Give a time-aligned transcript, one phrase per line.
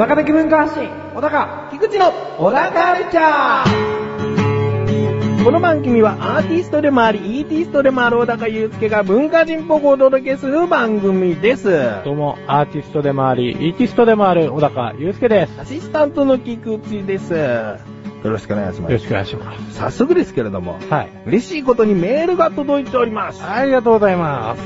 [0.00, 11.68] 高的文化発信、小高、菊池の小高カルチャーこの番組はアーティストでもあり、イーティストでもある小高祐介が文化人っぽくお届けする番組です。
[12.02, 15.60] どうも、アーティストでもあり、イーティストでもある小高祐介です。
[15.60, 17.34] アシスタントの菊池です。
[17.34, 17.76] よ
[18.24, 18.92] ろしくお願いします。
[18.92, 19.74] よろしくお願いします。
[19.74, 21.10] 早速ですけれども、はい。
[21.26, 23.44] 嬉しいことにメールが届いております。
[23.44, 24.62] ありがとうございます。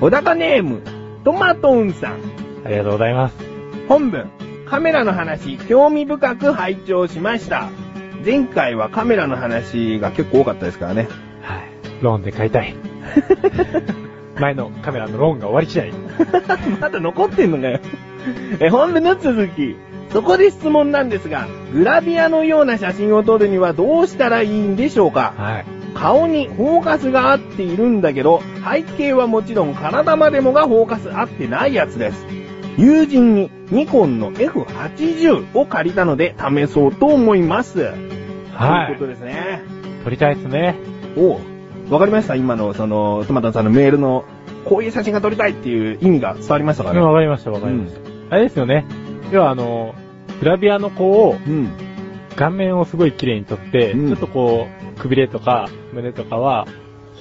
[0.00, 0.82] 小高ネーム、
[1.24, 2.18] トマトンさん。
[2.66, 3.52] ありがとうございます。
[3.88, 4.30] 本文、
[4.72, 7.68] カメラの話、興味深く拝聴しました。
[8.24, 11.08] 前回はカメラの話が結構多かったですからね。
[11.42, 11.70] はい。
[12.00, 12.74] ローンで買いたい。
[14.40, 15.92] 前のカメラのローンが終わり次第。
[16.80, 17.80] まだ残ってんのかよ。
[18.60, 19.76] え、本文の続き。
[20.10, 25.34] そこで質問なんですが、グラビアのような写真を撮るにはどうしたらいいんでしょうか？
[25.36, 25.64] はい。
[25.94, 32.41] 顔にフォーカスが合っているんだけど、背景はもちろん体までもがフォーカス合ってないやつです。
[32.78, 37.92] 友人にニコンの F80 を借りたので試そうと思います。
[38.52, 39.62] はいということですね。
[40.04, 40.74] 撮りたいですね。
[41.16, 41.40] おう
[41.90, 42.36] わかりました？
[42.36, 44.24] 今の、その、トマトさんのメールの、
[44.64, 47.00] こういう写真が撮りたいっていう意味が伝わりましたかね？
[47.00, 48.00] わかりました、わかりました。
[48.30, 48.86] あれですよね。
[49.30, 49.94] 要はあの、
[50.40, 51.70] グラビアの子を、うん。
[52.36, 56.66] 顔面をすごい綺麗に撮って、うんちょっとこう、くびれとか胸とかは、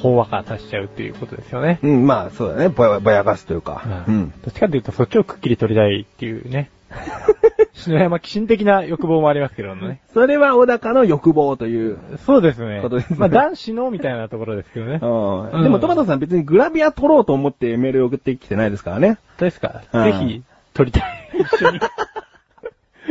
[0.01, 1.79] ほんわかさせちゃうっていうことですよね。
[1.83, 2.69] うん、まあ、そうだね。
[2.69, 4.05] ぼや、ぼやかすというか。
[4.07, 4.33] ううんん。
[4.43, 6.69] どっちかというとそっちをくっきり撮りたいっていうね。
[7.73, 10.01] 篠山寄進的な欲望もありますけどね。
[10.13, 11.97] それは小高の欲望という。
[12.25, 13.17] そうですねことですね。
[13.19, 14.99] まあ男子のみたいなところですけどね。
[15.01, 15.63] うん。
[15.63, 19.17] でも、トマトさん別にグラビア撮ろうと思ってメール送ってきてないですからね。
[19.39, 21.03] ですかうんぜひ、撮りたい。
[21.39, 21.79] 一緒に。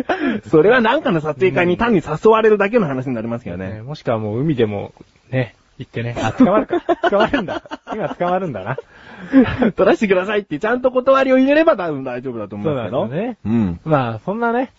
[0.49, 3.83] それはなんかの撮影会に単に誘われるだけの話になりますけどねね。
[3.83, 4.93] もしくはもう海でも、
[5.31, 6.15] ね、行ってね。
[6.19, 6.81] あ、捕まるか。
[7.09, 7.63] 捕まるんだ。
[7.95, 8.77] 今捕まるんだな。
[9.73, 13.01] 撮らせてくださいってちゃんと断りを入れれば多分大丈夫だと思そううんですけど。
[13.01, 13.39] なんですよね。
[13.45, 13.81] うん。
[13.85, 14.73] まあ、そんなね、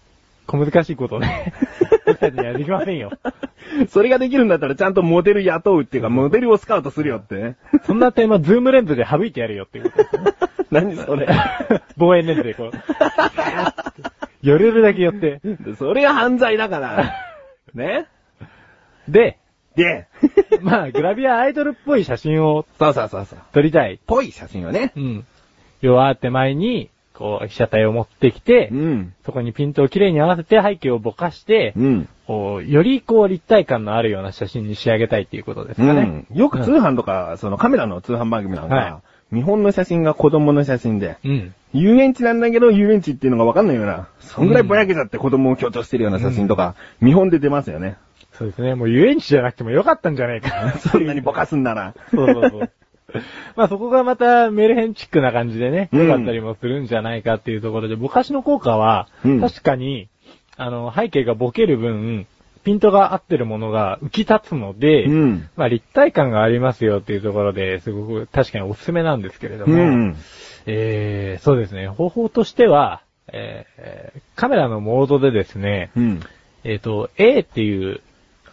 [0.45, 1.53] 小難しいことね。
[2.05, 3.11] 僕たちにはできませんよ。
[3.89, 7.55] それができるんだったらちゃんとモデル雇うっていうか、モデルをスカウトするよってね。
[7.85, 10.33] そんなテーマ、ズームレンズで省いてやるよっていうことね。
[10.69, 11.27] 何それ。
[11.97, 12.71] 望遠レンズでこう、
[14.43, 15.41] 寄れるだけ寄って。
[15.79, 17.13] それが犯罪だから。
[17.73, 18.05] ね
[19.07, 19.37] で、
[19.75, 20.07] で、
[20.61, 23.39] まあ、グラビアアイドルっぽい写真をそうそうそうそう。
[23.53, 23.99] 撮りたい。
[24.05, 24.91] ぽい写真をね。
[24.95, 25.25] うん。
[25.81, 29.13] 要は手前に、こう、被写体を持ってきて、うん。
[29.25, 32.09] そこにピントをきれいに合わせて背景をぼかして、うん。
[32.27, 36.25] こう、よりこう立体感のあるような写真に仕上げたいっていうことですかね。
[36.29, 36.37] うん。
[36.37, 38.93] よく通販とか、そのカメラの通販番組なんか、はい
[39.33, 41.55] 日本の写真が子供の写真で、うん。
[41.73, 47.95] 遊園地なんだけど遊園地っていうのがわかんないような、そんぐらいぼやけちゃって子供を強調してるような写真とか、見本で出ますよね。
[48.41, 48.73] そうですね。
[48.73, 50.71] もう遊園地じゃなくてもよかったんじゃないかな。
[50.81, 51.93] そんなにぼかすんなら。
[52.09, 52.71] そうそうそう。
[53.55, 60.09] まあそこがまたメルヘンチックな感じでね、うん良かったりもするんじゃないかっていうところで、ぼかしの効果は、うん確かに、
[60.57, 62.25] あの、背景がボケる分、
[62.63, 65.49] ピントが合ってるものが浮き立つので、うん。
[65.55, 70.15] まあ立体感がありますよっていうところで、すごく確かにおすすめなんですけれどうも、ん。
[70.65, 76.19] えー、そうですね、方法としては、えーカメラのモードでですね、うん。
[76.63, 78.01] えっ、と、A っていう、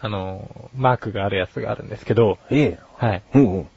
[0.01, 2.79] あの、マークがあるやつがあるんですけど、ええ。
[2.97, 3.23] はい。
[3.35, 3.69] うんうん。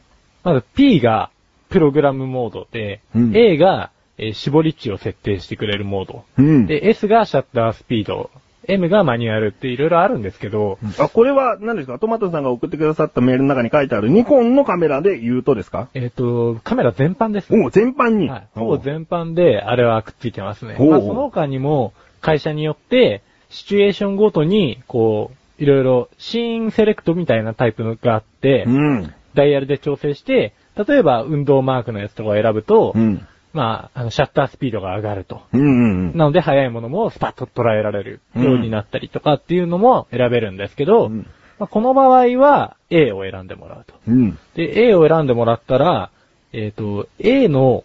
[0.43, 1.29] まず P が
[1.69, 6.23] プログラムモードで、うん A が、えー絞り値を設定してくれるモード。
[6.37, 6.67] うん。
[6.67, 8.29] で、S がシャッタースピード。
[8.67, 11.97] M がマニュアルっていろいろあるんですけど、あ、これは何ですか？
[11.97, 15.89] トマトさんが送ってくださったメールの中に書いてあるニコンのカメラで言うとですか？
[15.95, 17.47] えっ、と、カメラ全般です。
[17.51, 18.29] おう全般に。
[18.29, 18.47] はい。
[18.53, 20.75] ほぼ全般で、あれはくっついてますね。
[20.79, 29.13] まあ、その他にも、会社によって、シチュエーションごとに、こう、いろいろ、シーンセレクトみたいなタイプのがあって、うん。
[29.35, 33.27] ダイヤルで調整して、例えば、運動マークのやつとかを選ぶと、うん。
[33.53, 35.43] まあ、あの、シャッタースピードが上がると。
[35.53, 41.27] うんうんなので、速いものもスパッと捉えられるようになったりとかっていうのも選べるんですけど、うん。
[41.59, 43.93] まあ、この場合は A を選んでもらうと。
[44.07, 44.39] うん。
[44.55, 46.09] で、A を選んでもらったら、
[46.53, 47.83] えっ、と、A の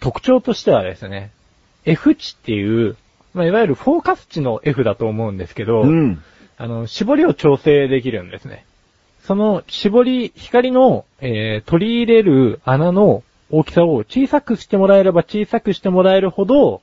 [0.00, 1.32] 特徴としてはですね、
[1.84, 2.96] F 値っていう、
[3.34, 6.22] まあ、いわゆるフォーカス値の F だと思うんですけど、うん。
[6.60, 8.66] あの、絞りを調整できるんですね。
[9.22, 16.82] その絞り、光の、えー取り入れる穴の大きさを小さくしてもらえれば小さくしてもらえるほど、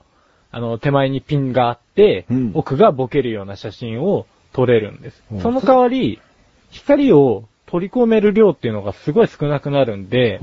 [0.52, 5.24] あの、手前にピンがあって、うん奥がボケるような写真を撮れるんです。
[5.32, 6.20] うんその代わり、
[6.72, 10.40] 光を取り込める量っていうのがすごい少なくなるんで、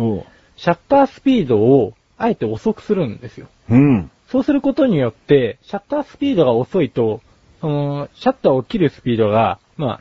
[0.57, 3.49] シャッタースピードをあえて遅くするんですよ。
[3.69, 4.11] うん。
[4.29, 7.21] そうすることによって、シャッタースピードが遅いと、
[7.65, 10.01] その、シャッターを切るスピードが、ま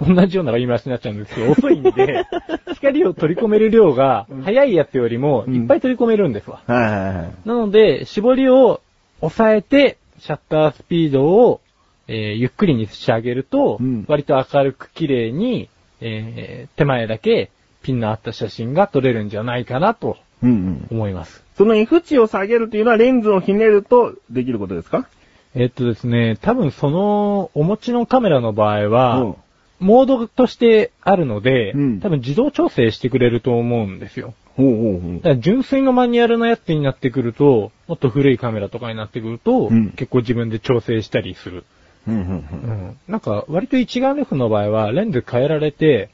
[0.00, 2.24] あ、同じような言い回しになっちゃうんですけど、遅いんで、
[2.74, 6.60] 光を取り込める量が、早いやつよりも、いっぱい取り込めるんですわ。
[6.66, 7.48] はいはいはい。
[7.48, 8.80] なので、絞りを
[9.20, 11.60] 抑えて、シャッタースピードを、
[12.08, 15.68] えーゆっくりに仕上げると、うん割と明るく綺麗に、
[16.00, 17.50] えー手前だけ
[17.82, 20.86] ピンのあった写真が撮れるんじゃないかなとうんうん。
[20.90, 21.44] 思います。
[21.56, 25.06] その F 値を下げるというのはレンズをひねるとできることですか？
[25.54, 29.34] えっとですね、多分そのお持ちのカメラの場合は、うん
[29.80, 34.32] モードとしてあるので、うん多分自動調整してくれると思うんですよ。
[34.56, 41.64] ほうほうほうだから純粋のマニュアルのやつになってくると、もっと古いカメラとかになってくると、うん結構自分で調整したりする。
[42.06, 42.96] うん。
[43.08, 46.10] なんか、割と一眼レフの場合は、レンズ変えられて、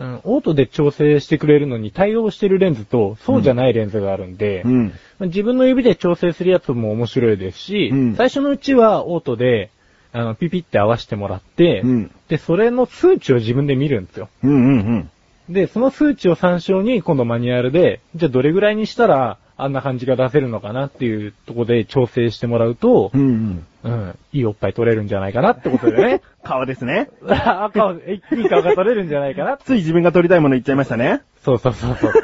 [0.00, 4.92] うん、オートで調整してくれるのに対応してるレンズと、そうじゃないレンズがあるんで、うん。
[5.20, 9.70] 自分の指で調整するやつも面白いですし、うん最初のうちはオートで、
[10.12, 14.30] あの、ピピって合わせてもらって、うんで、それの数値を自分で見るんですよ。
[14.42, 15.10] うんうん
[15.48, 15.52] うん。
[15.52, 23.66] で、その数値を参照に、今度マニュアルで、じゃあどれぐらいにしたら、あんな感じが出せるのかなっていうところで調整してもらうとう、んうん。
[23.82, 26.20] うん、いいおっぱい取れるんじゃないかなってことでね。
[26.44, 27.08] 顔ですね。
[27.26, 29.56] あ、 顔、えいい顔が取れるんじゃないかな。
[29.56, 31.22] つい自分が撮りたいもの言っちゃいましたね。
[31.42, 32.12] そうそうそうそう。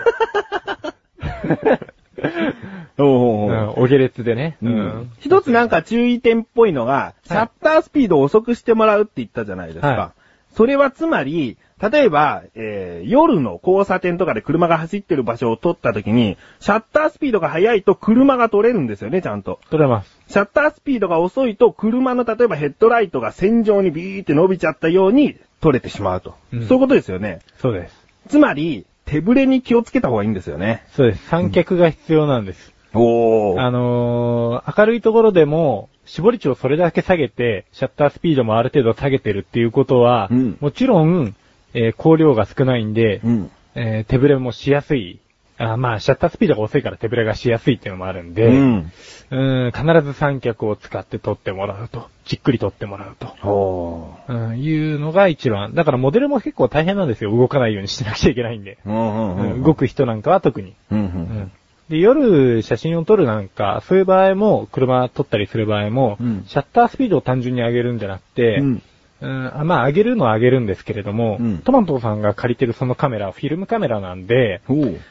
[2.99, 4.57] おうおうおううん、お下劣でね。
[4.63, 5.11] ううんん。
[5.19, 9.89] 一つなんか注意点っぽいのが、シャッタースピードを遅くしてもらうって言ったじゃないですか。
[9.89, 10.13] は
[10.55, 19.61] それはつまり、例えば、えー夜の交差点とかで車が走ってる場所を撮った時に、シャッタースピードが速いと車が撮れるんですよね、ちゃんと。
[19.71, 20.19] 取れます。
[20.29, 26.35] シャッタースピードが遅いと車の例えばヘッドライトが線状にビーって伸びちゃったように撮れてしまうと。
[26.53, 27.41] うんそういうことですよね。
[27.61, 28.07] そうです。
[28.29, 30.85] つまり、手ブレに気をつけた方がいいんですよね。
[30.93, 31.29] そうです。
[31.29, 32.73] 三脚が必要なんです。
[32.95, 41.35] おあのー、明るいところでも、絞り値をそれだけ下げて、シャッタースピードもある程度下げてるっていうことは、うんもちろん、
[41.77, 43.51] えー光量が少ないんで、うん。
[43.75, 45.21] えー手ブレもしやすい。
[45.59, 48.93] あまあ、シャッタースピードが遅いから手ブレがしやすいっていうのもあるんで、うん。
[49.31, 52.09] うん必ず三脚を使って撮ってもらうと。
[52.25, 54.15] じっくり撮ってもらうと。
[54.29, 55.75] うん、いうのが一番。
[55.75, 57.31] だからモデルも結構大変なんですよ。
[57.31, 58.79] 動かないようにしなくちゃいけないんで。
[58.85, 60.75] 動く人なんかは特に。
[60.91, 61.53] うんううんん
[61.89, 68.83] で、夜写真を撮るなんか、そういう場合も、車撮ったりする場合も、うんシャッタースピードを単純に上げるんじゃなくて、うん
[69.21, 74.61] うんあまあ上げるのは上げるんですけれども、うんトマトさんが借りてるそのカメラはフィルムカメラなんで、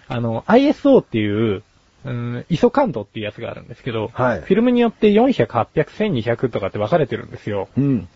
[0.07, 1.63] あの、ISO っていう、
[2.05, 7.67] うん、ISO 感度っていうやつがあるんですけど、はいフィルムによって400、800、1200とかって分かれてるんですよ。
[7.77, 8.07] うん。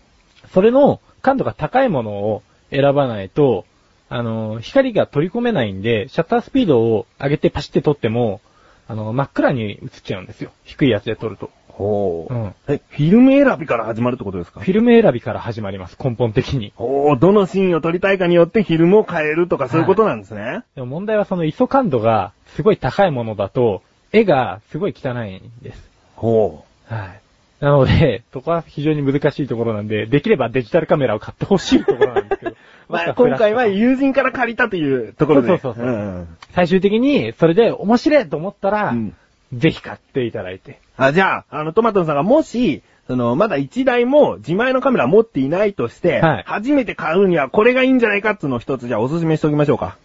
[0.54, 3.64] それの感度が高いものを選ばないと、
[4.08, 8.40] あの、光が取り込めないんで、シャッタースピードを上げてパシって撮っても、
[8.88, 10.50] あの、真っ暗に映っちゃうんですよ。
[10.64, 11.50] 低いやつで撮ると。
[11.80, 12.34] ほう。
[12.34, 14.60] うんえ、フィルム選びから始まるってことですか？
[14.60, 16.72] フィルム選びから始まります、根本的に。
[16.76, 20.62] おー、どのシーンを撮りたいかによってフィルムを変えるとかそういうことなんですね。
[20.74, 23.82] でも問題はその ISO 感度がすごい高いものだと、
[24.12, 25.88] 絵がすごい汚いんです。
[26.16, 27.20] ほはい。
[27.60, 32.50] なので、 そこは非常に難しいところなんで、できればデジタルカメラを買ってほしいところなんですけど。
[32.52, 32.56] う。
[32.92, 35.48] まあ、今回は友人から借りたというところで。
[35.48, 39.14] そうそうそうそううん最終的に、それで面白いと思ったら、うん
[39.52, 40.80] ぜひ買っていただいて。
[40.96, 49.96] あ、じゃあ、あの、トマトさんがもし、その、まだ一台も自前のカメラ持っていないとして、はい初めて買うにはこれがいいんじゃないかっていうのを一つじゃあおすすめしておきましょうか。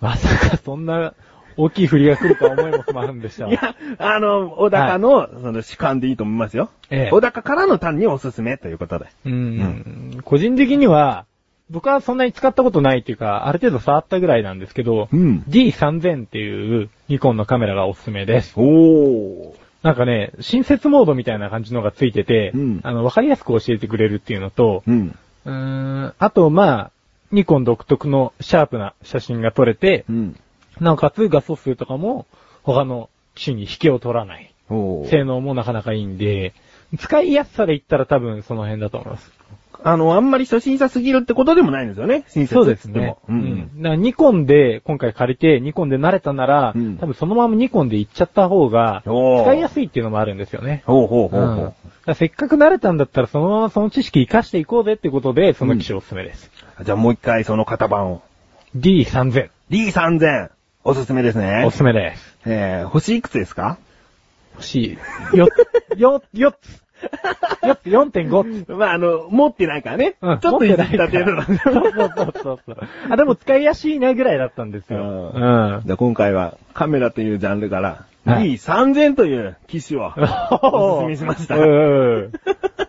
[0.00, 1.14] まさかそんな
[1.56, 3.48] 大きい振りが来るとは思いもしませんでした。
[3.50, 6.70] いや、あの、小高の、その主観でいいと思いますよ。
[6.90, 9.06] ええ小高からの単におすすめということで。
[9.24, 11.26] うん、個人的には、
[11.70, 15.44] 僕はそんなに使ったことないっていうか、ある程度触ったぐらいなんですけど、うん。
[15.48, 18.52] D3000 っていうニコンのカメラがおすすめです。
[18.56, 19.54] おー。
[19.82, 25.18] なんかね、新設モードみたいな感じのがついてて、うんあの、わかりやすく教えてくれるっていうのと、うん。
[25.44, 26.90] うーん、あと、まあ、
[27.32, 30.40] ニコン独特のシャープな写真が撮れて、うん。
[30.80, 32.26] なおかつ画素数とかも
[32.62, 34.52] 他の機種に引けを取らない。
[34.68, 35.08] おー。
[35.08, 36.54] 性能もなかなかいいんで、
[36.98, 39.32] 使いやすさで言ったら多分その辺だと思います。
[39.86, 42.24] あの、あんまり初心者すぎるってことでもないんですよね。
[42.28, 43.18] 親切そうですねっつっても。。
[43.28, 43.82] ううんん。
[43.82, 50.82] だからニコンで今回借りて、ニコンで慣れたなら、うん多分そのままニコンで行っちゃった方が、使いやすいっていうのもあるんですよね。
[50.86, 51.76] ほうほうほううんほだか
[52.06, 56.50] らせっかく慣れたんだったらそのままその知識活かしていこうぜってことで、その機種おすすめです。
[56.80, 56.84] う。
[56.84, 58.22] じゃあもう一回その型番を。
[58.76, 60.50] D3000、D3000。
[60.86, 61.70] おすすめですねお。
[61.70, 62.38] すすめです。
[62.46, 63.78] えー、星いくつですか？
[64.54, 64.98] 欲し
[65.34, 65.36] い。
[65.36, 65.48] よ、
[65.96, 66.83] よ、よつ。
[67.66, 68.70] よつ、4.5つ。
[68.72, 70.16] まあ、あの、持ってないからね。
[70.20, 71.56] うんちょっといじった程度なんで。
[71.56, 72.76] そうそうそうそうそう。
[73.10, 75.32] あ、でも使いやすいなぐらいだったんですよ。
[75.34, 75.82] ううん。
[75.84, 80.12] じゃあ今回はカメラというジャンルから、はい D3000 という機種を
[80.62, 81.56] おすすめしました。
[81.56, 82.32] うん。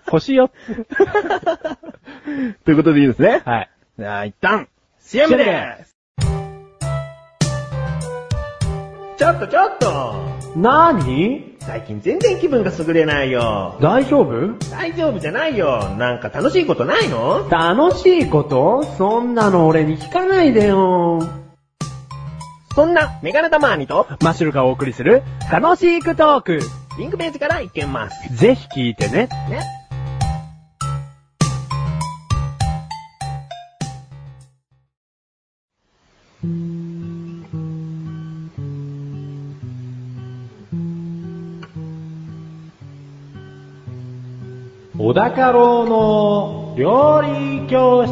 [0.07, 0.86] 星4つ。
[2.63, 3.41] ということでいいですね。
[3.43, 3.69] はい。
[4.00, 4.69] じゃあ、一旦、
[5.00, 5.95] CM でーす。
[9.17, 10.13] ちょっとちょっと
[10.57, 13.77] なーに最近全然気分が優れないよ。
[13.81, 14.53] 大丈夫？
[14.69, 15.89] 大丈夫じゃないよ。
[15.98, 17.50] なんか楽しいことないの？
[17.50, 18.84] 楽しいこと？
[18.98, 21.27] そんなの俺に聞かないでよ。
[22.75, 26.60] そんな、メガネタマーニと、マッシュルがお送りする楽しくトーク。
[27.00, 28.36] リンクページからいけます。
[28.36, 29.29] ぜひ聞いてね。
[29.50, 29.62] ね。
[45.05, 48.12] 小高郎の料理教室。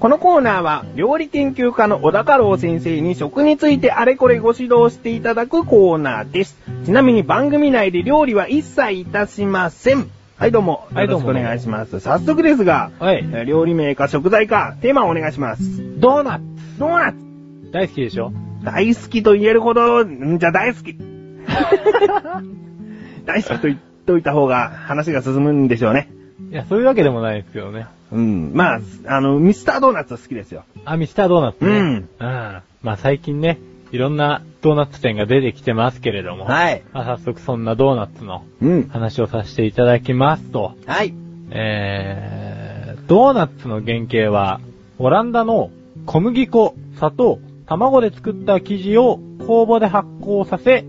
[0.00, 6.56] このコーナーは、料理研究家の小高郎先生に食についてあれこれご指導していただくコーナーです。
[6.86, 10.10] ちなみに番組内で料理は一切いたしません。
[10.38, 10.88] はい、どうも。
[10.94, 12.00] はいどうもよろしくお願いします。
[12.00, 13.18] 早速ですが、はい。
[13.18, 16.00] えー料理名か食材か、テーマをお願いします。
[16.00, 16.44] ドーナツ。
[16.78, 17.25] ドーナツ
[17.72, 18.32] 大好きでしょ？
[18.62, 20.96] 大好きと言えるほど、んじゃ大好き。
[23.26, 26.08] 大好きと言っといた方が話が進むんでしょうね。
[26.50, 27.86] いや、そういうわけでもないですけどね。
[28.12, 28.52] うん。
[28.54, 30.64] まあ、あの、ミスタードーナツ好きですよ。
[30.84, 31.70] あ、ミスタードーナツね。
[31.70, 32.08] うんうん。
[32.18, 33.58] まあ最近ね、
[33.90, 36.44] いろんなドーナツ店が出てきてますけれども。
[36.44, 36.82] はい。
[36.92, 38.88] まあ早速そんなドーナツのうん。
[38.88, 41.12] 話をさせていただきますと、はい。
[41.50, 44.60] えー、ドーナツの原型は、
[44.98, 45.70] オランダの
[46.04, 50.84] 小麦粉、砂糖、卵で作った生地を酵母で発酵させ、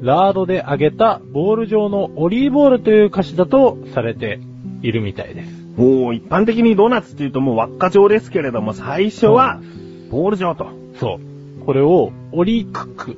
[0.00, 4.40] ラードで揚げたボール状のオリーブオールという菓子だとされて
[4.82, 5.50] いるみたいです。
[5.78, 9.60] おー、一般的にドーナツっていうともう輪っか状ですけれども、最初は、
[10.10, 10.68] ボール状と。
[10.98, 11.20] そ
[11.60, 11.64] う。
[11.64, 13.16] これをオリークック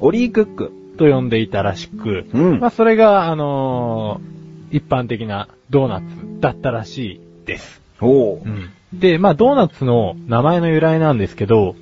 [0.00, 0.72] オリークック。
[0.96, 4.34] と呼んでいたらしく、うんまあそれが、あのー
[4.70, 6.04] 一般的なドーナツ
[6.40, 7.80] だったらしいです。
[8.00, 8.68] おー。
[8.92, 11.76] で、まあドーナツの名前の由来なんですけど、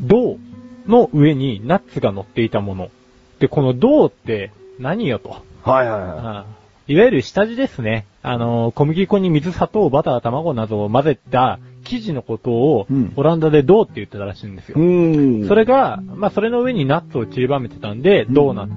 [0.00, 0.38] 銅
[0.86, 2.90] の上にナッツが乗っていたもの。
[3.38, 5.30] で、この銅って何よと。
[5.62, 6.46] はいはいはああ
[6.88, 8.06] いわゆる下地ですね。
[8.22, 14.72] あのー小麦粉に水、砂糖、バター、卵などを混ぜた生地のことを、うんオランダで銅って言ってたらしいんですい。
[14.72, 14.80] よ。
[14.80, 18.72] んそれが、まあそれの上にナッツを散りばめてたんで、うんドーナツ。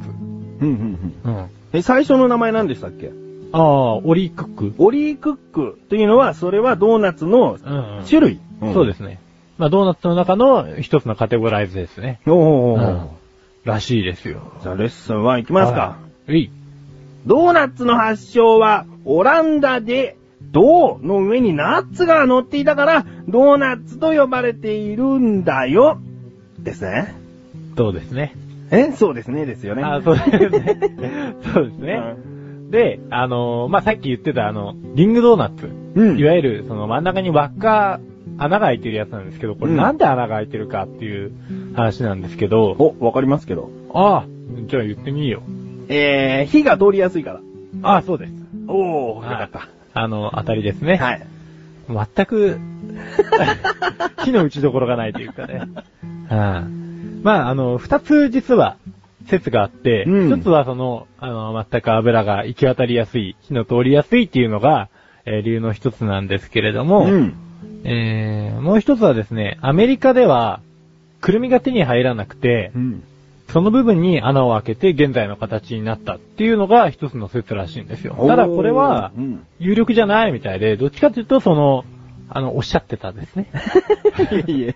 [0.62, 1.36] うんうんうん。
[1.36, 1.50] うん。
[1.74, 3.12] え、最初の名前何でしたっけ？
[3.52, 4.74] ああ、オリークック。
[4.80, 8.06] オリークックというのは、それはドーナツのうん、うん。
[8.10, 8.40] 種類。
[8.74, 9.20] そうですね。
[9.60, 12.20] まあドーナツの中の一つのカテゴライズですね。
[12.24, 12.32] す。
[12.32, 13.04] おー。
[13.04, 13.20] うん
[13.66, 14.42] らしいですよ。
[14.62, 15.98] じゃあレッスン1いきますか。
[16.28, 16.40] はい。
[16.40, 16.52] い。
[17.26, 20.18] ドーナツの発祥は、オランダで、
[20.52, 26.00] 銅の上にナッツが乗っていたから、ドーナツと呼ばれているんだよ。
[26.58, 27.16] ですね。
[27.76, 28.36] そうですね。
[28.72, 28.92] え？
[28.94, 29.84] そうですね、ですよね。
[29.84, 31.36] あそうですね。
[31.54, 32.02] そうですね。
[32.70, 35.70] で、あのーまあ、さっき言ってたあの、リングドーナツ。
[35.96, 36.18] うん。
[36.18, 38.00] いわゆる、その真ん中に輪っか、
[38.40, 41.32] 穴が開いてるやつなんですけど、これうんなんで穴が開いてるかっていう
[41.76, 43.70] 話なんですけど、お、わかりますけど。
[43.94, 44.26] ああ、
[44.68, 45.94] じゃあ言ってみよう。
[45.94, 47.42] えー、火が通りやすいから。
[47.84, 48.34] ああ、そうです。
[48.68, 49.70] おー、よかはいった。
[49.94, 50.96] あの、当たりですね。
[50.98, 51.28] はい。
[52.16, 52.60] 全く、
[54.24, 55.64] 火の打ちどころがないというかね。
[56.32, 58.78] うんまあ、あの、二つ実は
[59.26, 64.90] 説があって、一、うんつはその、あの、全く油が行き渡りやすい、火の通りやすいっていうのが、
[65.26, 67.34] えー理由の一つなんですけれども、うん。
[67.84, 70.62] えーもう一つはですね、アメリカでは、
[71.22, 73.04] くるみが手に入らなくて、うん。
[73.52, 78.16] その部分に穴を開けて現在の形になったっていうのが一つの説らしいんですよ。
[78.28, 79.12] ただこれは。
[79.58, 81.84] 有力じゃないみたいで、どっちかというとその、
[82.30, 83.50] あの、おっしゃってたんですね。
[84.48, 84.76] いえいえ。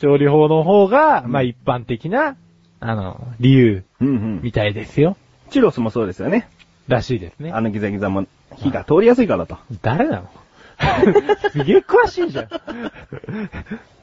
[0.00, 2.34] 調理法の方が、まあ一般的な、
[2.80, 4.40] あの、理由うんうん。
[4.42, 5.16] みたいですよ。
[5.50, 6.48] チュロスもそうですよね。
[6.88, 7.52] らしいですね。
[7.52, 9.58] あのギザギザも火が通りやすいからと。
[9.82, 10.30] 誰なの
[11.50, 12.48] すげえ詳しいじゃん。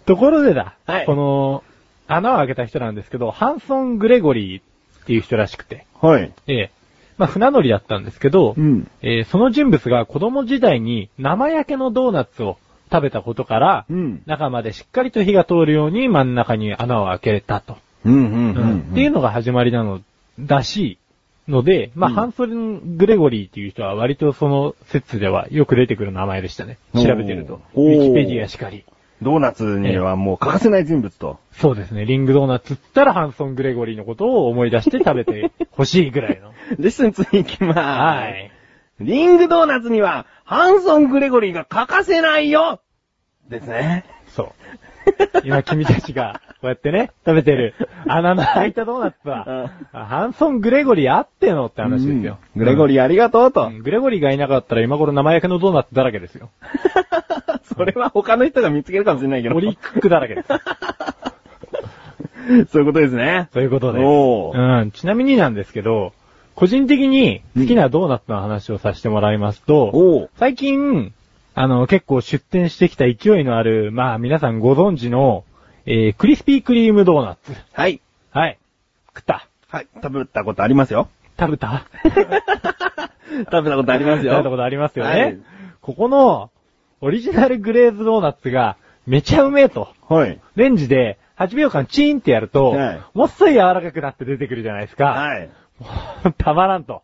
[0.06, 1.63] ところでだ、はいこの、
[2.08, 6.32] 穴を開けた人なんですけど、ハンソン・グレゴリーっていう人らしくて、はい。
[6.48, 6.72] ええ。
[7.18, 8.89] まあ船乗りだったんですけど、うん。
[9.01, 12.58] えーその人物が子供時代に生焼けのドーナツを
[12.92, 14.22] 食べたことから、うん。
[14.25, 17.77] 中までしっかりと火が通るように真ん中に穴を開けたと。
[18.06, 18.80] うんうんうん。
[18.92, 20.01] っていうのが始まりなの、
[20.39, 20.98] らしい
[21.47, 26.77] ので、まあ、うんハンソン・グレゴリーっていう人は割とその説ではよく出てくる名前でしたね。
[26.95, 27.55] 調べてると。
[27.55, 28.85] ウおーィキペディアしかり。
[29.21, 31.39] ドーナツにはもう欠かせない人物と。
[31.53, 32.05] そうですね。
[32.05, 36.53] リングドーナツったらハンソン・グレゴリーのことを思い出して食べてほしいぐらいの。
[36.77, 37.79] レッスン2いきまーす。
[37.79, 38.51] はい。
[39.00, 42.81] リングドーナツには、ハンソン・グレゴリーが欠かせないよ
[43.50, 44.05] ですね。
[44.27, 44.51] そう。
[45.43, 47.74] 今君たちがうやってね、食べてる
[48.08, 52.38] 穴の開いたドーナツは、ハンソン・グレゴリーあってのって話ですよ。
[52.55, 53.67] うんグレゴリーありがとうと。
[53.67, 56.50] うんグレゴリーがいなかったら今頃生焼けのドーナツだらけですよ。
[57.75, 59.55] それは他の人が見つけるかもしれないけど。
[59.55, 60.48] オリックだらけです。
[62.72, 63.48] そういうことですね。
[63.53, 64.03] そういうことです。
[64.05, 64.91] うん。
[64.91, 66.13] ちなみになんですけど、
[66.55, 71.13] 個人的に好きなドーナツの話をさせてもらいますと、おー最近、
[71.55, 75.46] あの、結構出店してきた勢いのある、まあ皆さんご存知の、
[75.85, 77.51] えー、クリスピークリームドーナツ。
[77.73, 78.01] はい。
[78.31, 78.57] はい。
[79.15, 79.47] 食った。
[79.67, 79.87] はい。
[80.01, 81.09] 食べたことありますよ。
[81.39, 81.85] 食べた？
[82.03, 84.33] 食べたことありますよ。
[84.33, 85.21] 食べたことありますよね。
[85.21, 85.39] はい
[85.81, 86.49] ここの、
[87.01, 89.89] オリジナルグレーズドーナツが、めちゃうめえと。
[90.07, 90.39] はい。
[90.55, 95.07] レンジで8秒間チーンってやると、はいもっそい柔らかくなって出てくるじゃないですか。
[95.07, 95.49] はい。
[96.37, 97.01] たまらんと。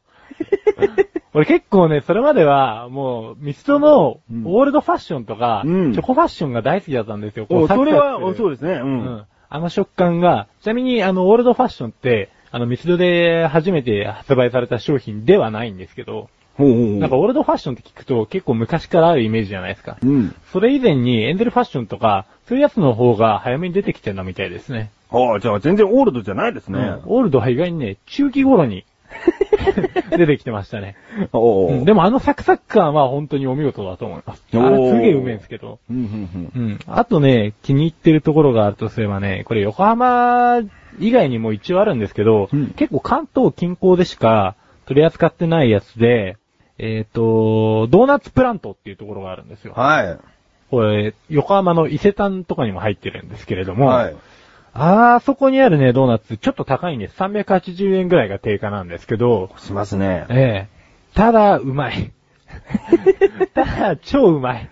[1.34, 7.46] 俺結構ね、それまでは、もう、ミストのうんオールドファッションとか、うんチョコファッションが大好きだったんですよ。
[7.46, 8.74] こうお、それは、そうですね。
[8.74, 8.84] う。
[8.84, 9.26] うんん。
[9.52, 16.98] あの食感が、ちなみにあの、オールドファッションって、あの、ミスドで初めて発売された商品ではないんですけど、ほうほうほう。
[16.98, 19.98] なんかオールドファッションって聞くと結構昔からあるイメージじゃないですか。
[20.02, 20.36] うん。
[20.52, 24.92] それ以前にエンゼルファッションとか、そういうやつの方が早めに出てきてるのみたいですね。
[25.12, 26.80] ああ、じゃあ全然オールドじゃないですね。
[26.80, 28.84] うんオールドは意外にね、中期頃に
[30.18, 30.96] 出てきてましたね。
[31.34, 34.44] おーうんでもあのサクサク感は本当にお見事だと思います。
[34.54, 35.80] あれすげえうめえんですけど。
[35.90, 36.80] うん、うん、うん。
[36.88, 40.62] あとね、気に入ってるところがあるとすればね、これ横浜
[41.00, 46.38] 以外にも一応あるんですけど、うん結構関東近郊でしか取り扱ってないやつで、
[46.78, 49.74] えっ、と、ドーナツプラントっていうところがあるんですよ。
[49.76, 50.18] はい。
[50.72, 54.16] これ、横浜の伊勢丹とかにも入ってるんですけれども、はい。
[54.74, 57.16] あそこにあるね、ドーナツ、ちょっと高いんです。
[57.20, 60.26] 380円ぐらいが定価なんですけど、しますね。
[60.30, 60.80] ええ
[61.16, 62.12] ただ、うまい。
[63.54, 64.70] ただ、超うまい。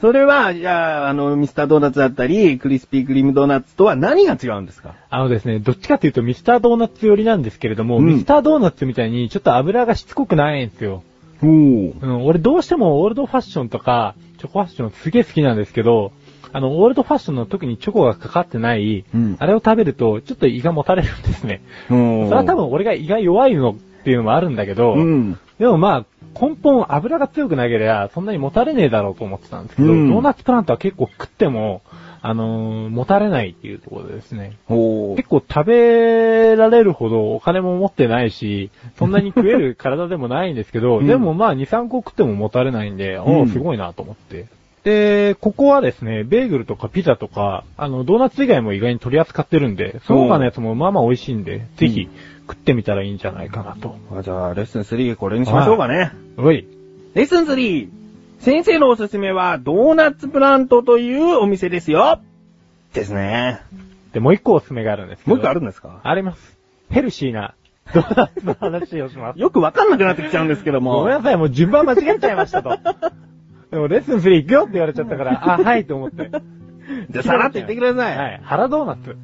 [0.00, 4.94] それは、じゃあ、あの、ミスタードーナツだったり、クリスピークリームドーナツとは何が違うんですか？
[5.10, 11.02] あのですね、どっちかというとミスタードーナツ寄りなんですけれども、うんミスタードーナツみたいにちょっと油がしつこくないんですよ。
[11.42, 16.12] うん、俺どうしてもオールドファッションとか、チョコファッションすげえ好きなんですけど、
[16.52, 21.62] あの、オールドファッションの特にチョコがかかってない、うんあれを食べると、ちょっと胃がもたれるんですね。
[21.88, 25.38] それは多分俺が胃が弱いのっていうのもあるんだけど、うん。
[25.58, 31.82] でもまあ、根本油が強くなければ、そんなにもたれねえだろうと思ってたんですけど、うんドーナツプラントは結構食っても、
[32.20, 34.56] あのーもたれないっていうところでですね。
[34.68, 44.46] 結構食べられるほどお金も持ってないし、そんなに食える体でもないんですけど、 うんでもまあ2、3個食ってももたれないんで、んおーすごいなと思って。
[44.88, 52.08] で、ここはですね、ベーグルとかピザとか、あの、ドーナツ以外も意外に取り扱ってるんで、その他のやつもまあまあ美味しいんで、ぜひ
[52.48, 53.96] 食ってみたらいいんじゃないかなと。
[54.16, 56.12] あじゃあ、レッスン3これにしましょうかね。
[56.38, 56.66] おい。
[57.12, 57.90] レッスン 3!
[58.38, 62.22] 先生のおすすめは、ドーナツプラントというお店ですよ
[62.94, 63.60] ですね。
[64.14, 65.26] で、もう一個おすすめがあるんです。
[65.26, 66.00] もう一個あるんですか？
[66.02, 66.56] あります。
[66.88, 67.52] ヘルシーな
[67.92, 69.38] ドーナツの話をします。
[69.38, 71.00] よくわかんなくなってきちゃうんですけども。
[71.00, 72.70] ごめんなさい、もう順番間違えちゃいましたと。
[73.70, 76.30] でもレッスン3行くよって言われちゃったから、 あ、はいと思って。
[77.10, 78.16] じゃあ、さらっと言ってください。
[78.16, 78.40] はい。
[78.42, 79.16] 原ドーナツ。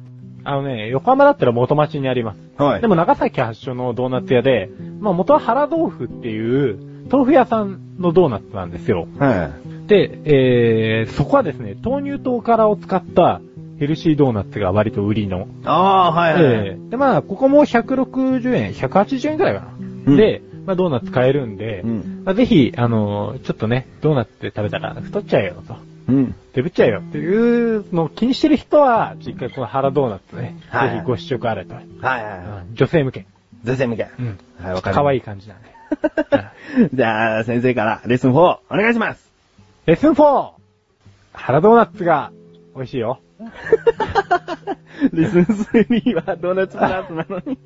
[0.43, 2.39] あのね、横浜だったら元町にあります。
[2.57, 2.81] はい。
[2.81, 6.77] でも長崎発祥のドーナツ屋で、まあ元は原豆腐っていう
[7.11, 9.07] 豆腐屋さんのドーナツなんですよ。
[9.17, 9.49] は
[9.87, 13.41] で、えー、そこはですね、豆乳とおからを使った
[13.79, 15.39] ヘルシードーナツが割と売りの。
[15.39, 15.45] い。
[15.65, 16.43] ああー、はいはい。
[16.43, 19.67] えーで、まあ、ここも160円、180円くらいかな。
[20.07, 25.75] うんで、まあ、ドーナツ買えるんで、うんまあ、ぜひ、あのーちょっとね、ドーナツって食べたら太っちゃうよと。
[26.07, 26.35] うん。
[26.53, 31.75] デブっちゃうよっていうのを気にしてる人は、一回この腹ドーナツね、はいぜひご試食あれと。
[31.75, 33.19] はいはいはうん女性向け。
[33.21, 33.25] い。
[33.63, 34.07] 全然向け。
[34.19, 34.39] うん。
[34.61, 35.69] はい、わかり可ま愛い感じなんで。
[35.69, 35.75] す。
[36.95, 39.31] じゃあ、先生からレッスン4、お願いします。
[39.85, 40.49] レッスン 4!
[41.33, 42.31] 腹ドーナツが
[42.75, 43.19] 美味しいよ。
[45.13, 47.57] レッスン3はドーナツプラスなのに。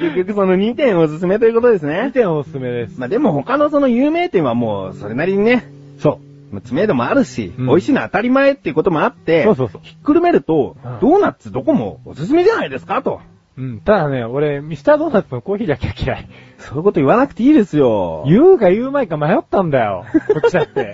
[0.00, 2.10] 結局その2点おすすめということです2ね。
[2.12, 2.98] 点おすすめです。
[2.98, 6.18] まあでも他のその有名店はもうそれなりにね、そ
[6.50, 13.20] まあ知名度もあるし、うん美味しいのは当たり前っていうこともあって、そうそうそうひっくるめると、うんドーナツどこもおすすめじゃないですかと。
[13.56, 13.62] う。
[13.62, 13.80] うん。
[13.80, 16.28] ただね、俺、ミスタードーナツのコーヒーだけは嫌い。
[16.58, 18.24] そういうこと言わなくていいですよ。
[18.26, 20.04] 言うか言うまいか迷ったんだよ。
[20.32, 20.92] こっちだって。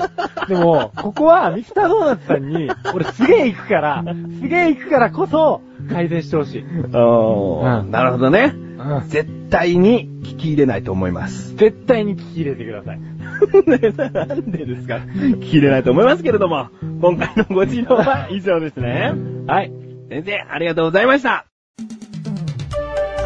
[0.49, 4.05] でも、ここはミスタードーナツさんに、俺すげえ行くから、
[4.41, 5.61] すげえ行くからこそ、
[5.93, 6.65] 改善してほしい。
[6.95, 8.53] おーうんなるほどね。
[8.55, 9.09] うん。
[9.09, 11.55] 絶対に聞き入れないと思います。
[11.57, 13.01] 絶対に聞き入れてください。
[14.29, 14.97] なんでですか？
[14.97, 16.69] 聞き入れないと思いますけれども、
[17.01, 19.13] 今回のご指導は以上ですね。
[19.47, 19.73] はい。
[20.09, 21.50] 先生、ありがとうございました。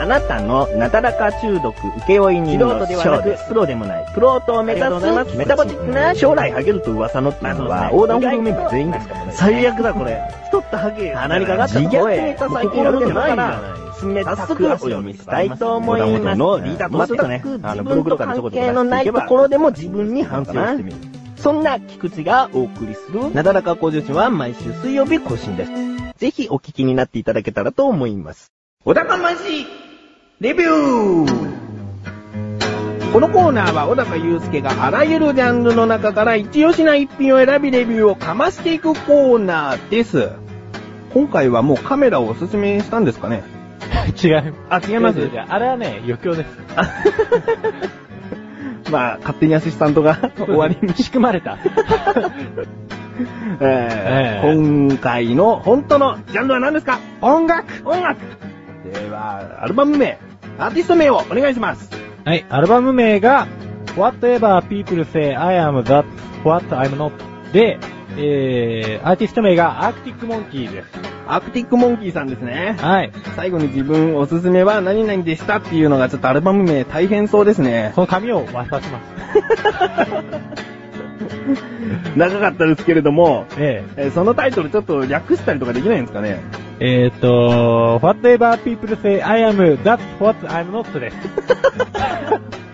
[0.05, 1.75] あなたのなだらか中毒
[2.07, 9.33] 請負人の素人ではなく、プロでもない、プロートを目指す、メタボチックな将来ハゲると噂のっていうのは、横断歩道メンバー全員ですからね。
[9.33, 10.21] 最悪だこれ。
[10.45, 11.15] 太ったハゲ。
[11.15, 13.61] 鼻にかかった自虐ネタ最近やるんじゃないから。
[14.37, 16.39] 早速お読みしたいと思います。
[16.39, 20.97] のリーダーとしてね、あの、ブログとかでちょこちょこ出していところでも自分に反省をしてみる。
[21.39, 25.73] そんな菊池がお送りする、なだらか向上心は毎週水曜日更新です。
[26.19, 28.53] ぜひお聞きになっていただけたらと思います。
[28.85, 29.84] 小高まし
[30.45, 31.55] レビュー。
[33.13, 40.31] このコーナーは小高祐介があらゆるジャンルの中から一押しな一品を選びレビューをかましていくコーナーです。
[41.15, 43.43] 今回はもうカメラをおすすめしたんですかね？
[44.23, 44.55] 違う。
[44.69, 45.31] あ、違います？
[45.49, 46.49] あれはね、余興です。
[48.93, 51.57] まあ、勝手にアシスタントが終わりに仕組まれた。
[53.61, 56.99] えーええ今回の本当のジャンルは何ですか？
[57.23, 57.65] 音楽。
[57.89, 58.19] 音楽。
[58.93, 60.19] では、アルバム名、
[60.59, 61.91] アーティスト名をお願いします。
[62.25, 63.47] はい、アルバム名が、
[63.97, 66.05] Whatever People Say I Am That
[66.45, 67.13] What I'm Not
[67.53, 67.79] で、
[68.17, 71.15] えー、アーティスト名が Arctic Monkeys です。
[71.27, 72.77] アクティックモンキーさんですね。
[72.79, 73.13] はい。
[73.35, 77.93] 最後に自分おすすめは何々でしたっていうのがちょっとアルバム名大変そうですね。
[77.95, 80.65] その紙を渡します。
[82.17, 86.41] 長かったですけれども、ええーそのタイトルちょっと略したりとかできないんですかね？
[86.81, 91.17] ー、えーと、Whatever People Say I Am That What I'm Not です。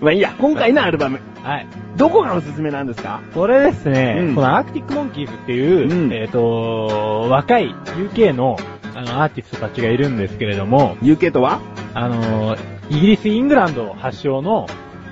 [0.00, 1.66] まあいいや、今回のアルバム、はい。
[1.96, 3.20] どこがおすすめなんですか？
[3.34, 7.74] これですね、うんこのアークティックモンキーズっていう、うんえっ、と、若い
[8.12, 8.56] UK の
[8.94, 11.60] あのアーティストたちがいるんですけれども、?UK とは？
[11.94, 12.56] あの、
[12.90, 14.66] イギリス、イングランド発祥の、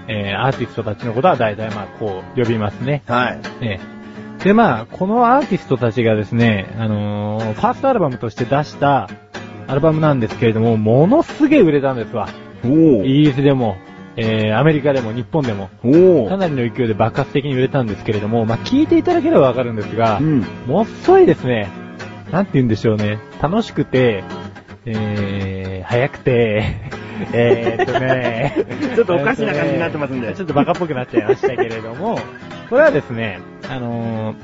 [0.08, 3.02] えーアーティストたちのことは大体まあこう呼びますね。
[3.06, 3.40] はい。
[3.60, 3.96] ええ
[4.44, 9.08] でまあ、このアーティストたちがですね、あのーファーストアルバムとして出した
[9.66, 12.28] アルバムなんですけれども、ものすげえ売れたんですわ。
[12.64, 13.04] おー。
[13.04, 13.76] イギリスでも、
[14.16, 15.68] えーアメリカでも日本でも。
[16.28, 20.44] かなりの勢いで爆発的に売れたんですけれども、まあ聞いていただければわかるんですが、うん。
[20.66, 21.68] もっそいですね。
[22.30, 23.18] なんて言うんでしょうね。
[23.42, 24.22] 楽しくて、
[24.86, 26.64] えー、早くて、
[27.32, 28.54] えーっとね
[28.94, 32.18] ちょっとおかしな感じになってますんでちょっとバカっぽくなっちゃいましたけれども、
[32.70, 34.36] これはですね、あのー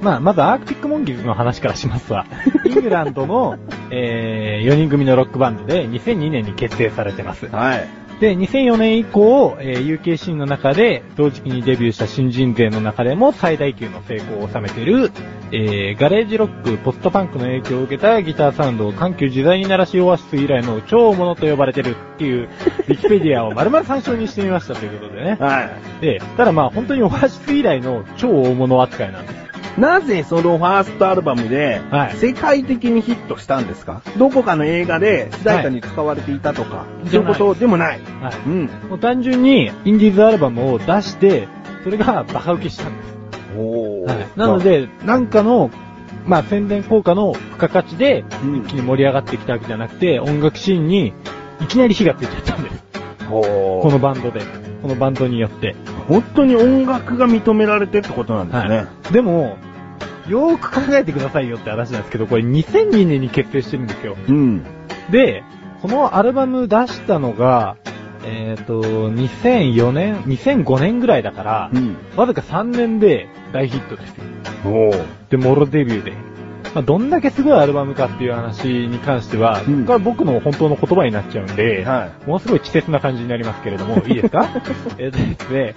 [0.00, 2.26] まあ、まずアークティックモンキーズの話からしますわ。
[2.66, 3.58] イングランドの、
[3.90, 7.46] えー、4人組のロックバンドで2002年に結成されてます。
[7.46, 7.88] はい。
[8.20, 15.10] で、2004年以降、えー UK シーンの中で同時期にデビューした新人勢の中でも最大級の成功を収めている、
[15.52, 22.48] えーガレージロック、ポストパンクの影響を受けたギターサウンドを緩急自在に鳴らしオアシス以来の超大物と呼ばれてるっていう、
[22.88, 25.36] ウィキペディアを丸々参照にしてみましたということでね。
[25.38, 25.68] は
[26.00, 29.45] で、ただまあ本当にオアシス以来の超大物扱いなんです。
[29.76, 29.80] い。
[29.80, 34.02] なぜそのファーストアルバムではい、世界的にヒットしたんですか？
[34.18, 38.00] どこかの映画で主題歌に使われていたとか、いそういうことでもない。
[38.20, 38.34] はい。
[38.46, 38.70] うん。
[38.88, 41.48] もう単純にインディーズアルバムを出して、
[41.84, 43.16] それがバカ受けしたんです。
[43.58, 45.70] おはい、なの、で、なんかの、
[46.26, 51.12] まあ宣伝効果の付加価値で、うん一気に盛り上がってきたわけじゃなくて、音楽シーンに
[51.60, 52.82] いきなり火がついちゃったんです。
[53.28, 54.40] ここのバンドで。
[54.82, 55.74] このバンドによって。
[56.06, 58.76] 本当に音楽が認められてってことなんですね。
[58.76, 59.12] はい。
[59.12, 59.56] でも、
[60.28, 64.16] よーく考えてくださいよって話なんですけど、これ2002年に決定してるんですよ。
[64.28, 64.62] うん。
[65.10, 65.42] で、
[65.82, 67.76] このアルバム出したのが、
[68.24, 71.96] えっ、と、2004年、2005年ぐらいだから、うん。
[72.16, 74.24] わずか3年で大ヒットですよ。
[74.64, 75.04] おー。
[75.30, 76.12] で、モロデビューで。
[76.74, 84.46] まあ、どんだけすごいアルバムかっていう話に関しては、うんここから僕の本当の言葉になっちゃうんで、はものすごい稚拙な感じになりますけれども、いいですか？
[84.98, 85.74] えっとですね、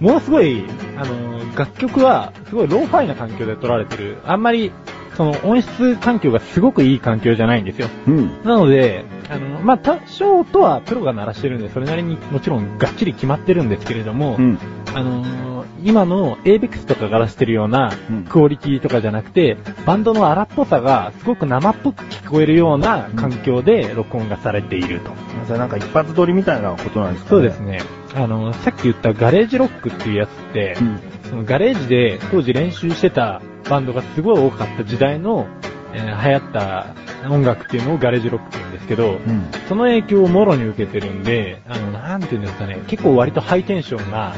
[0.00, 0.64] ものすごい、
[0.96, 4.18] あの、楽曲は、すごいローファイな環境で録られてる。
[4.24, 4.72] あんまり、
[5.16, 7.88] その音質環境がすごくいい環境じゃないんですよ。
[8.08, 8.10] い。
[8.10, 8.42] うん。
[8.42, 14.58] なので、あの、まあ、多少とはプロが鳴らしてるんで、それなりにもちろんがっちり決まってるんですけれども、うん。
[14.94, 15.54] あのー
[15.84, 25.10] 今の avex とかが出してるようなうんクオリティとかじゃなくて、バンドの荒っぽさがすごく生っぽく聞こえるような環境で録音がされていると。
[25.46, 27.60] それなんか一発撮りみたいなことなんですかそうです。
[27.60, 27.82] ね。
[28.14, 31.00] あの、さっき言ったガレージロックっていうやつって、うん。
[31.30, 35.46] そのガレージで当時練習してたバンドがすごい多かった時代の、
[35.92, 36.86] えー流行った
[37.30, 39.50] 音楽っていうのをガレージロックって言うんですけど、うん。
[39.68, 44.34] その影響をもろに受けてるんで、あの、なんていうんですかね、結構割とハイテンションな、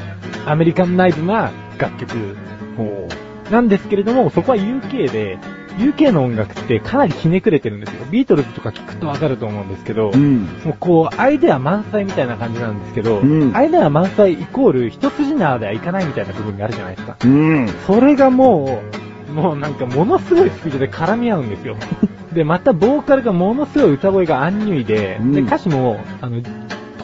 [0.46, 2.36] アメリカンナイズな楽曲
[2.76, 3.08] ほ
[3.50, 5.38] なんですけれども、そこは UK で、
[5.76, 8.06] UK の音楽ってかなりひねくれてるんですよ。
[8.10, 10.16] ビートルズとか聞くとわかると思うんですけど、う。
[10.16, 10.44] ん。
[10.64, 17.16] もうこう、アイデア満載みたいな感じなんですけど、うんアイデア満載イコール一筋縄ではいかないみたいな部分があるじゃないですか。
[17.24, 17.68] うん。
[17.86, 18.82] それがも
[19.28, 21.76] う、もうなんかものすごいスピードで絡み合うんですよ。
[22.32, 26.40] で、またボーカルがものすごい歌声がアンニュイで、うんで、歌詞も、あの、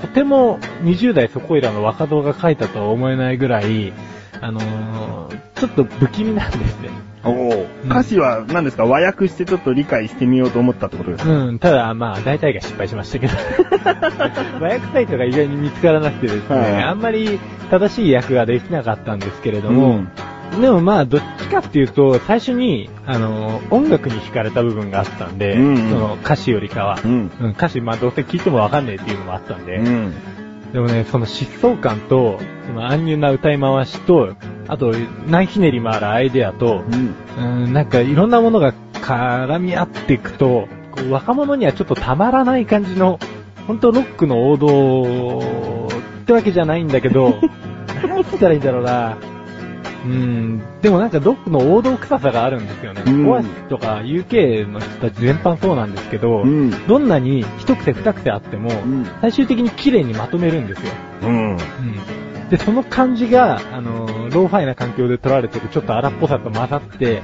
[0.00, 3.92] とても20代そこいらの若造が書いたとは思えないぐらい、
[4.40, 6.88] あのーちょっと不気味なんですね。
[7.24, 8.84] お歌詞は何ですか？
[8.84, 11.30] 和訳してちょっと理解してみようと思ったってことですか？
[11.30, 13.32] うん、ただ、まあ、大体が失敗しましたけど。
[14.60, 16.82] 和訳サイトが意外に見つからなくてですね、はい。
[16.82, 17.38] あんまり
[17.70, 20.04] 正しい訳ができなかったんですけれども、
[20.60, 25.76] でもまあ、どっちかっていうと、最初に、あの、音楽に惹かれた部分があったんで、うんうん。
[25.90, 27.30] その歌詞よりかは、うん。
[27.40, 30.12] うん歌詞、まあどうせ聞いてもわかんねえっていうのもあったんで、うん。
[30.74, 34.34] でもね、その疾走感と、その安入な歌い回しと、
[34.68, 34.92] あと、
[35.28, 36.84] 何ひねりもあるアイデアと、
[37.38, 37.64] うん。
[37.64, 40.68] うん、なんかいろんなものが絡み合っていくと、
[41.10, 43.18] 若者にはちょっとたまらない感じの、
[43.66, 45.88] 本当ロックの王道
[46.22, 47.34] ってわけじゃないんだけど、
[48.06, 49.16] なんつったらいいんだろうな。
[50.04, 53.02] うん、でもなんかロックの王道臭さがあるんですよね。
[53.06, 56.86] うんオアシスとか UK の人たち全般そうなんですけど、うん。
[56.88, 59.06] どんなに一癖二癖あっても、うん。
[59.20, 60.92] 最終的に綺麗にまとめるんですよ。
[61.22, 61.50] うん。
[61.50, 61.58] うん。
[62.52, 67.22] で、その感じが、あの、ローファイな環境で録られてるちょっと荒っぽさと混ざって、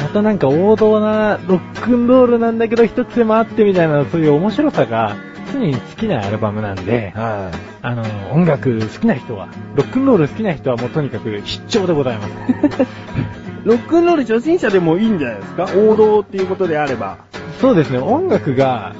[0.00, 5.14] またなんか王道なロックンロールなんだけど一癖もあってみたいな、そういう面白さが
[5.52, 12.30] 常に好きなアルバムなんで、はあの、音楽好きな人は、ロックンロール好きな人はもうとにかく必聴でございます。
[12.32, 12.86] い。
[13.64, 15.66] ロックンロール初心者でもいいんじゃないですか？
[15.76, 17.18] 王道っていうことであれば。
[17.60, 18.92] そうですね、音楽が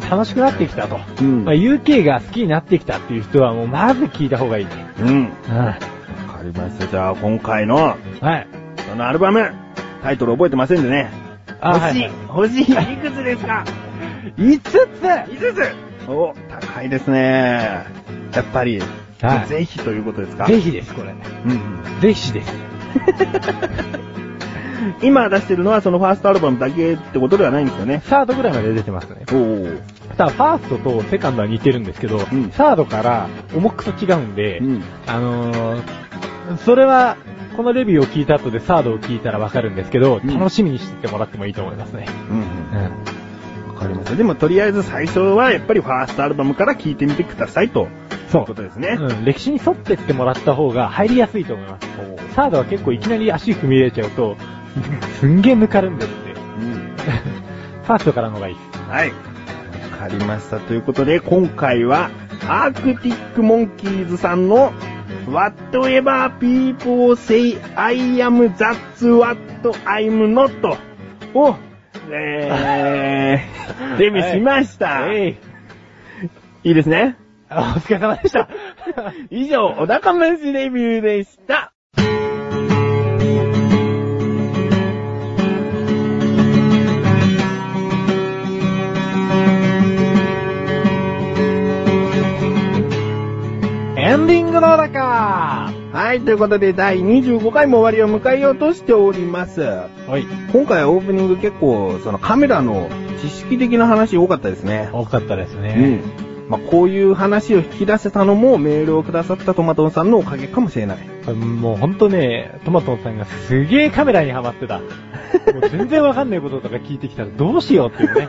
[0.00, 0.98] 楽しくなってきたと。
[1.20, 4.70] うんまあ、UK が好きになってきたっていう人はもうまず聞いた方がいいね。
[5.00, 5.08] うん。
[5.08, 5.24] うん。
[5.24, 6.86] わかりました。
[6.86, 8.46] じゃあ今回の、はい。
[8.88, 9.50] そのアルバム、
[10.02, 11.10] タイトル覚えてませんでね。
[11.60, 12.62] あ欲しい、はい欲しい、
[12.94, 13.64] いくつですか
[14.36, 17.84] ？5つ ?5 つお、高いですね。
[18.32, 18.80] やっぱり、
[19.20, 20.46] はいぜひということですか？
[20.46, 21.10] ぜひです、これ。
[21.10, 22.00] うんうん。
[22.00, 22.52] ぜひです。
[25.02, 28.02] 今出してるのはそのファーストアルバムだけってことではないんですよね。
[28.06, 29.24] サードぐらいまで出てますね。
[29.32, 29.66] おお。
[30.16, 34.82] ただ、ファーストとセカンドは似てるんですけど、んサードから重くそ違うんで、うん。
[35.06, 35.82] あのー、
[36.64, 37.16] それは、
[37.56, 42.06] このレビューを聞いた後でサードを聞いたらわかるんですけど、うん楽しみにしてってもらってもいいと思いますね。
[42.30, 42.44] うんううん。
[42.44, 43.74] ん。
[43.74, 44.16] わかりました。
[44.16, 47.88] でもとりあえず最初はやっぱりファーストアルバムから聴いてみてくださいと。
[48.30, 48.96] そいうことですね。
[49.00, 51.88] うん、歴史に沿ってってもらった方が入りやすいと思います。
[52.34, 54.36] サードは結構いきなり足踏み入れちゃうと、
[55.20, 56.32] すんげえ抜かるんですって。
[56.32, 56.96] うん。
[57.82, 58.78] ファーストからの方がいいです。
[58.88, 59.10] はい。
[59.10, 59.16] わ
[59.98, 60.60] かりました。
[60.60, 62.10] ということで、今回は、
[62.46, 64.72] アークティックモンキーズさんの
[65.26, 69.38] Whatever People Say I Am That's What
[69.84, 70.78] I'm Not
[71.34, 71.56] を、
[72.10, 75.08] えー、 デビューしました。
[75.12, 75.36] え
[76.64, 77.16] いいいですね。
[77.50, 78.48] あお疲れ様でした。
[79.30, 81.72] 以上、お高飯レビューでした。
[94.18, 99.60] ンディングのだかはい、ということで第25回も終わりを迎えようとしております。
[99.60, 100.24] はい。
[100.52, 102.88] 今回はオープニング結構、そのカメラの
[103.20, 104.90] 知識的な話多かったですね。
[104.92, 105.72] 多かったですうね。
[105.74, 106.02] ん。
[106.48, 111.32] まあ、こういう話を引き出せたのもメールをくださったトマトンさんのおかげかもしれない。
[111.34, 114.78] もうほんとね、トマトンさんがすげえカメラにハマってた。
[114.78, 114.84] も
[115.62, 118.28] う全然わかんないこととか聞いてきたらどうしようっていうね。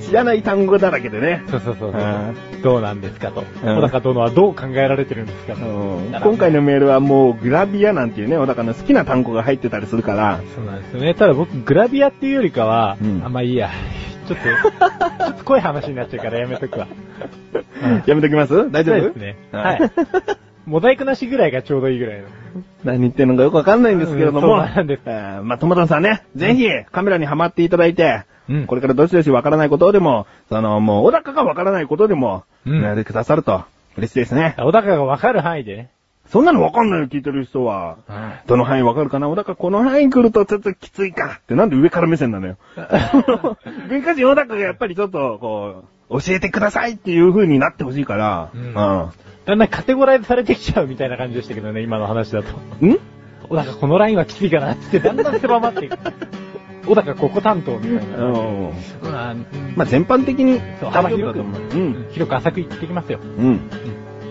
[0.00, 1.42] 知らない単語だらけでね。
[1.48, 3.44] そうそうそうそううどうなんですかと。
[3.64, 5.60] うん小高殿はどう考えられてるんですかと。
[6.22, 11.14] 今回のメールはもうグラビアなんていうね、小高の好きな単語が入ってたりするから、そうなんですよね。
[11.14, 13.70] ただ僕、グラビアっていうよりかは、うんあ、まあいいや。
[14.26, 14.44] ちょっと、
[15.24, 16.86] ちょっと濃い話になっちゃうからやめとくわ。
[17.84, 18.70] うんやめときます？
[18.70, 18.98] 大丈夫？
[19.00, 19.36] そうですね。
[19.52, 19.80] はい。
[20.66, 22.28] モザイクなしぐらいがちょうどいいぐらいの。
[22.84, 24.38] 何言ってんのかよくわかんないんですけれども。
[24.38, 33.64] うんそうなんですえーまあ、トマトンさんね、ぜひカメラにハマっていただいて、うんこれからどしどしわからないことでも、その、もう、小高がわからないことでも、うんメールくださると、
[33.96, 34.54] 嬉しいですね。
[34.58, 35.90] 小高がわかる範囲でね。
[36.26, 37.98] そんなのわかんないよ、聞いてる人は。
[38.46, 39.28] どの範囲わかるかな？
[39.28, 42.56] 小高この範囲来るとちょっときついかってなんで上から目線なのよ。
[43.88, 48.74] 文化人小高がやっぱりちょっと、こう、教えてくださいっていう風になってほしいから、うん
[49.44, 52.48] だんだんカテゴライズされてきちゃうみたいな感じでしたけどね、今の話だと。
[52.80, 52.90] うん？
[52.92, 52.98] ん
[53.48, 55.98] 小高このラインはきついかなってだんだん狭まっていく。
[56.86, 58.24] 小高ここ担当みたいな。
[58.24, 58.70] うん。
[59.02, 59.34] まあ、
[59.76, 61.42] まあ、全般的に幅広く、う。
[61.42, 61.44] う
[61.76, 62.06] ん。
[62.10, 63.18] 広く浅く言ってきますよ。
[63.22, 63.60] うん。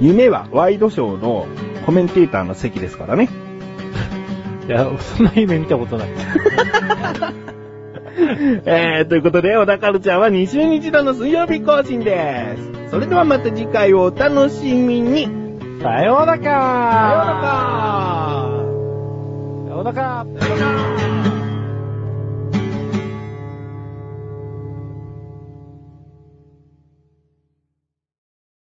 [0.02, 1.48] 夢はワイドショーの
[1.86, 3.30] コメンテーターの席ですからね。
[4.68, 6.08] いや、そんな夢見たことない。
[8.66, 12.92] えー、ということで、小田カルチャーは2週に一度の水曜日更新です。
[12.92, 15.44] それではまた次回をお楽しみに。
[15.82, 16.50] さようならかさ
[17.10, 18.54] ようなら
[19.66, 21.43] さようならさようなら